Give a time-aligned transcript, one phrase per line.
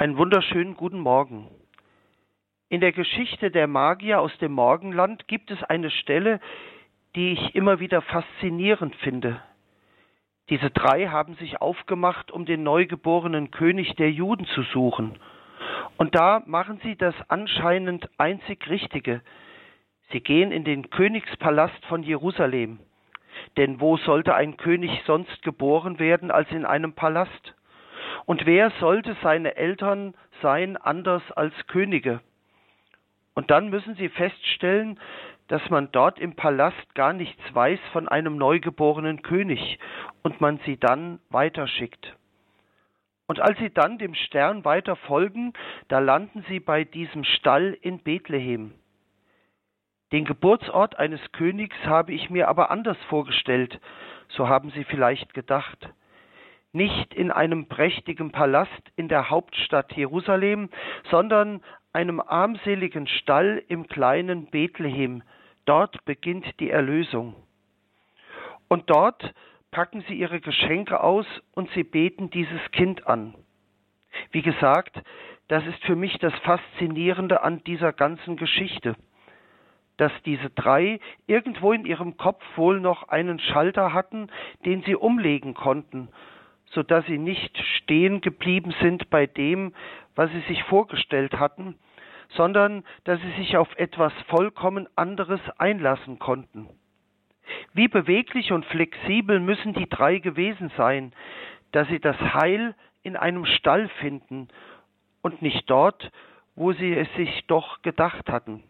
[0.00, 1.48] Einen wunderschönen guten Morgen.
[2.68, 6.38] In der Geschichte der Magier aus dem Morgenland gibt es eine Stelle,
[7.16, 9.42] die ich immer wieder faszinierend finde.
[10.50, 15.18] Diese drei haben sich aufgemacht, um den neugeborenen König der Juden zu suchen.
[15.96, 19.20] Und da machen sie das anscheinend einzig Richtige.
[20.12, 22.78] Sie gehen in den Königspalast von Jerusalem.
[23.56, 27.56] Denn wo sollte ein König sonst geboren werden als in einem Palast?
[28.28, 32.20] Und wer sollte seine Eltern sein anders als Könige?
[33.34, 35.00] Und dann müssen sie feststellen,
[35.46, 39.78] dass man dort im Palast gar nichts weiß von einem neugeborenen König
[40.22, 42.16] und man sie dann weiterschickt.
[43.28, 45.54] Und als sie dann dem Stern weiter folgen,
[45.88, 48.74] da landen sie bei diesem Stall in Bethlehem.
[50.12, 53.80] Den Geburtsort eines Königs habe ich mir aber anders vorgestellt,
[54.28, 55.88] so haben sie vielleicht gedacht
[56.72, 60.68] nicht in einem prächtigen Palast in der Hauptstadt Jerusalem,
[61.10, 65.22] sondern einem armseligen Stall im kleinen Bethlehem.
[65.64, 67.34] Dort beginnt die Erlösung.
[68.68, 69.34] Und dort
[69.70, 73.34] packen sie ihre Geschenke aus und sie beten dieses Kind an.
[74.30, 75.00] Wie gesagt,
[75.48, 78.94] das ist für mich das Faszinierende an dieser ganzen Geschichte,
[79.96, 84.28] dass diese drei irgendwo in ihrem Kopf wohl noch einen Schalter hatten,
[84.64, 86.08] den sie umlegen konnten,
[86.70, 89.74] so dass sie nicht stehen geblieben sind bei dem,
[90.14, 91.78] was sie sich vorgestellt hatten,
[92.30, 96.68] sondern dass sie sich auf etwas vollkommen anderes einlassen konnten.
[97.72, 101.12] Wie beweglich und flexibel müssen die drei gewesen sein,
[101.72, 104.48] dass sie das Heil in einem Stall finden
[105.22, 106.10] und nicht dort,
[106.54, 108.62] wo sie es sich doch gedacht hatten.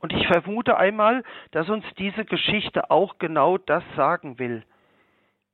[0.00, 4.64] Und ich vermute einmal, dass uns diese Geschichte auch genau das sagen will.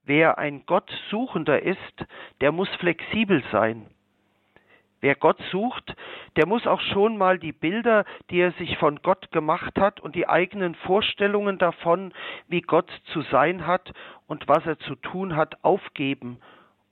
[0.07, 2.07] Wer ein Gottsuchender ist,
[2.41, 3.87] der muss flexibel sein.
[5.01, 5.95] Wer Gott sucht,
[6.37, 10.15] der muss auch schon mal die Bilder, die er sich von Gott gemacht hat und
[10.15, 12.15] die eigenen Vorstellungen davon,
[12.47, 13.93] wie Gott zu sein hat
[14.29, 16.39] und was er zu tun hat, aufgeben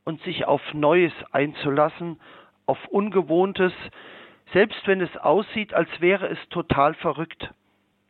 [0.04, 2.20] und sich auf Neues einzulassen,
[2.66, 3.72] auf Ungewohntes,
[4.52, 7.50] selbst wenn es aussieht, als wäre es total verrückt.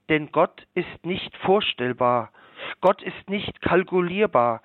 [0.08, 2.30] Denn Gott ist nicht vorstellbar,
[2.80, 4.62] Gott ist nicht kalkulierbar,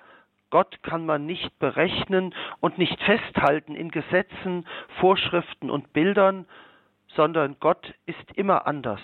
[0.50, 4.66] Gott kann man nicht berechnen und nicht festhalten in Gesetzen,
[4.98, 6.46] Vorschriften und Bildern,
[7.14, 9.00] sondern Gott ist immer anders.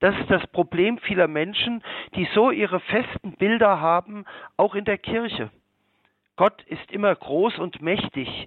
[0.00, 1.82] Das ist das Problem vieler Menschen,
[2.14, 4.24] die so ihre festen Bilder haben,
[4.56, 5.50] auch in der Kirche.
[6.36, 8.46] Gott ist immer groß und mächtig,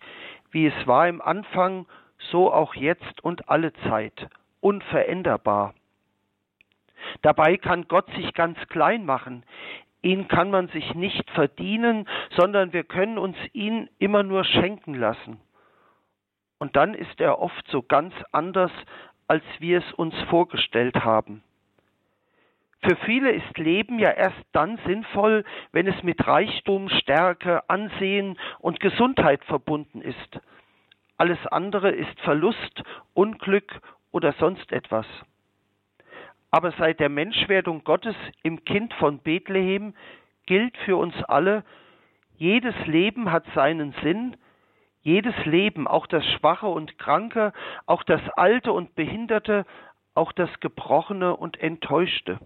[0.52, 1.88] wie es war im Anfang,
[2.32, 4.28] so auch jetzt und alle Zeit,
[4.60, 5.74] unveränderbar.
[7.22, 9.44] Dabei kann Gott sich ganz klein machen.
[10.02, 15.40] Ihn kann man sich nicht verdienen, sondern wir können uns ihn immer nur schenken lassen.
[16.60, 18.72] Und dann ist er oft so ganz anders,
[19.28, 21.44] als wir es uns vorgestellt haben.
[22.84, 28.80] Für viele ist Leben ja erst dann sinnvoll, wenn es mit Reichtum, Stärke, Ansehen und
[28.80, 30.40] Gesundheit verbunden ist.
[31.18, 32.84] Alles andere ist Verlust,
[33.14, 33.82] Unglück
[34.12, 35.08] oder sonst etwas.
[36.52, 39.94] Aber seit der Menschwerdung Gottes im Kind von Bethlehem
[40.46, 41.64] gilt für uns alle,
[42.38, 44.38] jedes Leben hat seinen Sinn,
[45.02, 47.54] jedes Leben, auch das Schwache und Kranke,
[47.86, 49.66] auch das Alte und Behinderte,
[50.14, 52.40] auch das Gebrochene und Enttäuschte.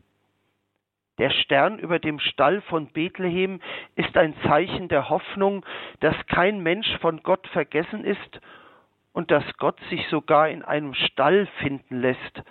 [1.17, 3.61] Der Stern über dem Stall von Bethlehem
[3.95, 5.65] ist ein Zeichen der Hoffnung,
[5.99, 8.39] dass kein Mensch von Gott vergessen ist
[9.13, 12.43] und dass Gott sich sogar in einem Stall finden lässt,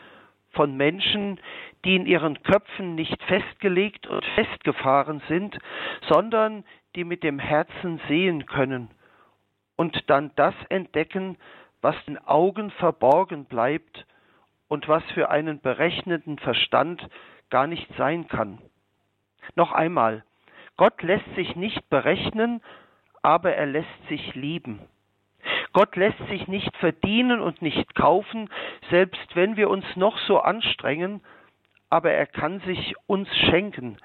[0.52, 1.40] von Menschen,
[1.84, 5.58] die in ihren Köpfen nicht festgelegt und festgefahren sind,
[6.08, 6.64] sondern
[6.96, 8.90] die mit dem Herzen sehen können
[9.76, 11.38] und dann das entdecken,
[11.80, 14.04] was den Augen verborgen bleibt
[14.68, 17.08] und was für einen berechneten Verstand
[17.48, 18.58] gar nicht sein kann.
[19.54, 20.24] Noch einmal,
[20.76, 22.60] Gott lässt sich nicht berechnen,
[23.22, 24.80] aber er lässt sich lieben.
[25.72, 28.48] Gott lässt sich nicht verdienen und nicht kaufen,
[28.90, 31.20] selbst wenn wir uns noch so anstrengen,
[31.90, 33.96] aber er kann sich uns schenken,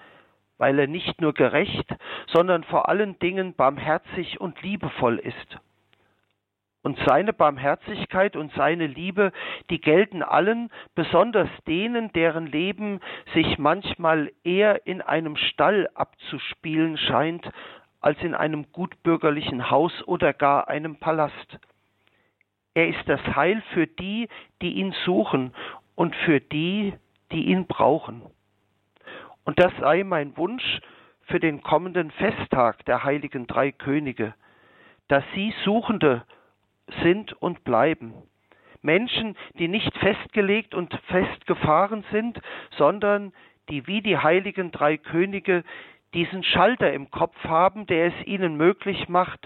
[0.58, 1.88] weil er nicht nur gerecht,
[2.28, 5.60] sondern vor allen Dingen barmherzig und liebevoll ist.
[6.84, 9.32] Und seine Barmherzigkeit und seine Liebe,
[9.72, 13.00] die gelten allen, besonders denen, deren Leben
[13.34, 17.50] sich manchmal eher in einem Stall abzuspielen scheint,
[18.02, 21.60] als in einem gutbürgerlichen Haus oder gar einem Palast.
[22.74, 24.28] Er ist das Heil für die,
[24.62, 25.54] die ihn suchen
[25.96, 26.94] und für die,
[27.32, 28.22] die ihn brauchen.
[29.46, 30.82] Und das sei mein Wunsch
[31.22, 34.34] für den kommenden Festtag der heiligen drei Könige,
[35.08, 36.24] dass sie Suchende
[37.02, 38.14] sind und bleiben.
[38.82, 42.40] Menschen, die nicht festgelegt und festgefahren sind,
[42.78, 43.34] sondern
[43.70, 45.64] die wie die heiligen drei Könige
[46.16, 49.46] diesen Schalter im Kopf haben, der es ihnen möglich macht,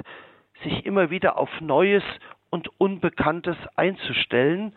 [0.63, 2.03] sich immer wieder auf Neues
[2.51, 4.73] und Unbekanntes einzustellen,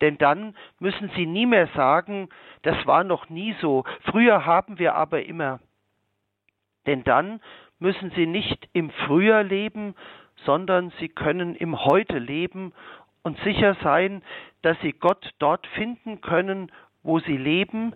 [0.00, 2.28] denn dann müssen sie nie mehr sagen,
[2.62, 5.60] das war noch nie so, früher haben wir aber immer.
[6.86, 7.40] Denn dann
[7.78, 9.94] müssen sie nicht im Früher leben,
[10.44, 12.72] sondern sie können im Heute leben
[13.22, 14.22] und sicher sein,
[14.62, 16.72] dass sie Gott dort finden können,
[17.02, 17.94] wo sie leben,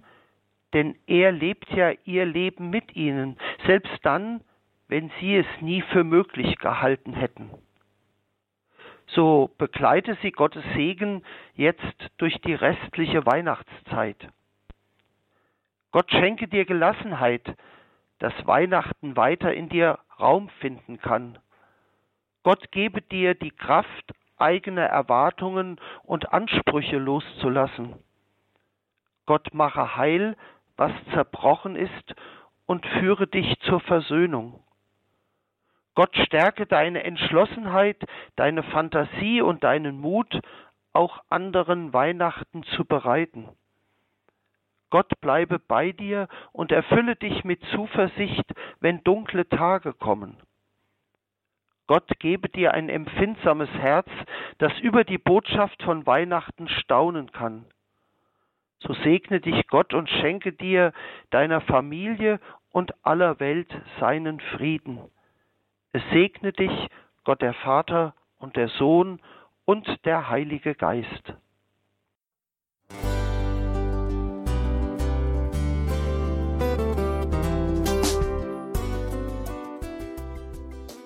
[0.75, 4.43] denn er lebt ja ihr Leben mit ihnen, selbst dann,
[4.89, 7.51] wenn sie es nie für möglich gehalten hätten.
[9.07, 11.23] So begleite sie Gottes Segen
[11.55, 14.29] jetzt durch die restliche Weihnachtszeit.
[15.93, 17.57] Gott schenke dir Gelassenheit,
[18.19, 21.39] dass Weihnachten weiter in dir Raum finden kann.
[22.43, 27.95] Gott gebe dir die Kraft, eigene Erwartungen und Ansprüche loszulassen.
[29.27, 30.37] Gott mache heil,
[30.77, 32.15] was zerbrochen ist,
[32.67, 34.63] und führe dich zur Versöhnung.
[35.95, 38.03] Gott stärke deine Entschlossenheit,
[38.37, 40.41] deine Fantasie und deinen Mut,
[40.93, 43.49] auch anderen Weihnachten zu bereiten.
[44.91, 48.45] Gott bleibe bei dir und erfülle dich mit Zuversicht,
[48.81, 50.37] wenn dunkle Tage kommen.
[51.87, 54.09] Gott gebe dir ein empfindsames Herz,
[54.59, 57.67] das über die Botschaft von Weihnachten staunen kann.
[58.87, 60.93] So segne dich Gott und schenke dir,
[61.31, 62.39] deiner Familie
[62.71, 64.99] und aller Welt seinen Frieden.
[65.93, 66.71] Es segne dich
[67.25, 69.21] Gott der Vater und der Sohn
[69.65, 71.33] und der Heilige Geist.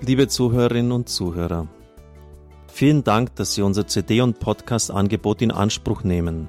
[0.01, 1.69] Liebe Zuhörerinnen und Zuhörer,
[2.67, 6.49] vielen Dank, dass Sie unser CD- und Podcast-Angebot in Anspruch nehmen.